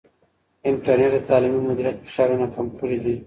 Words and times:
انټرنیټ 0.69 1.11
د 1.15 1.17
تعلیمي 1.29 1.61
مدیریت 1.69 1.97
فشارونه 2.05 2.45
کم 2.55 2.67
کړي 2.79 2.97
دي. 3.03 3.15